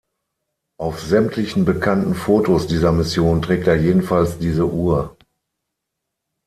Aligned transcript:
Auf 0.79 0.99
sämtlichen 0.99 1.63
bekannten 1.63 2.15
Fotos 2.15 2.65
dieser 2.65 2.91
Mission 2.91 3.43
trägt 3.43 3.67
er 3.67 3.75
jedenfalls 3.75 4.39
diese 4.39 4.65
Uhr. 4.65 5.15